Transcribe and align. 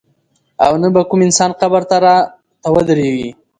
او 0.65 0.73
نه 0.81 0.87
به 0.93 1.01
کوم 1.09 1.19
انسان 1.27 1.51
قبر 1.61 1.83
ته 1.89 1.97
راته 2.03 2.69
ودرېږي. 2.73 3.29